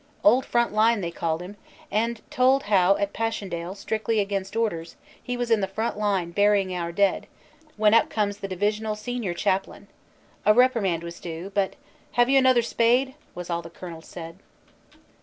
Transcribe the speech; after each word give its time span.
"Old 0.23 0.47
Front 0.47 0.73
Line" 0.73 1.01
they 1.01 1.11
called 1.11 1.43
him, 1.43 1.57
and 1.91 2.21
told 2.31 2.63
how 2.63 2.95
at 2.97 3.13
Passchendaele 3.13 3.75
strictly 3.75 4.19
against 4.19 4.55
orders 4.55 4.95
he 5.21 5.37
was 5.37 5.51
in 5.51 5.61
the 5.61 5.67
front 5.67 5.95
line 5.95 6.31
burying 6.31 6.73
our 6.73 6.91
dead 6.91 7.27
when 7.77 7.93
up 7.93 8.09
comes 8.09 8.39
the 8.39 8.47
divisional 8.47 8.95
senior 8.95 9.35
chap 9.35 9.67
lain. 9.67 9.87
A 10.43 10.55
reprimand 10.55 11.03
was 11.03 11.19
due, 11.19 11.51
but 11.53 11.75
"Have 12.13 12.29
you 12.29 12.39
another 12.39 12.63
spade?" 12.63 13.13
was 13.35 13.51
all 13.51 13.61
the 13.61 13.69
Colonel 13.69 14.01
said. 14.01 14.39